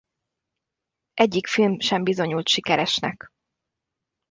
Egyik 1.13 1.47
film 1.47 1.79
sem 1.79 2.03
bizonyult 2.03 2.47
sikeresnek. 2.47 3.27